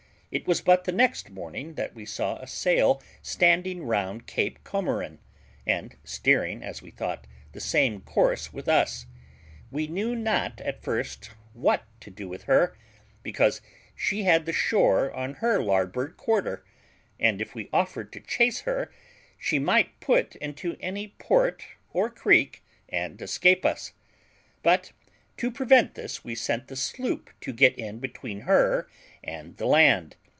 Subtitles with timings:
[0.33, 5.19] It was but the next morning that we saw a sail standing round Cape Comorin,
[5.67, 9.07] and steering, as we thought, the same course with us.
[9.71, 12.77] We knew not at first what to do with her,
[13.23, 13.59] because
[13.93, 16.63] she had the shore on her larboard quarter,
[17.19, 18.89] and if we offered to chase her,
[19.37, 23.91] she might put into any port or creek, and escape us;
[24.63, 24.93] but,
[25.35, 28.89] to prevent this, we sent the sloop to get in between her
[29.23, 30.15] and the land.